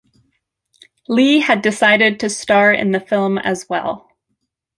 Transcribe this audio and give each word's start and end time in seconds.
Leigh 1.07 1.41
had 1.41 1.61
decided 1.61 2.19
to 2.19 2.27
star 2.27 2.73
in 2.73 2.89
the 2.91 2.99
film 2.99 3.37
as 3.37 3.69
well. 3.69 4.09